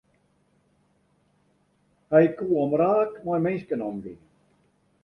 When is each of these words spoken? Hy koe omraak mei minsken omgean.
Hy 2.11 2.25
koe 2.37 2.55
omraak 2.65 3.11
mei 3.25 3.41
minsken 3.45 3.85
omgean. 3.89 4.19